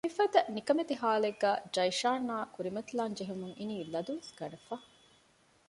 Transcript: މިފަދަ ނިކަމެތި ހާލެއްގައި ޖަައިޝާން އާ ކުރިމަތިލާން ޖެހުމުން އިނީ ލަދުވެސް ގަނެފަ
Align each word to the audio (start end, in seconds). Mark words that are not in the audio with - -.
މިފަދަ 0.05 0.39
ނިކަމެތި 0.55 0.95
ހާލެއްގައި 1.01 1.59
ޖަައިޝާން 1.73 2.25
އާ 2.29 2.37
ކުރިމަތިލާން 2.55 3.15
ޖެހުމުން 3.19 3.55
އިނީ 3.59 3.75
ލަދުވެސް 3.93 4.31
ގަނެފަ 4.37 4.75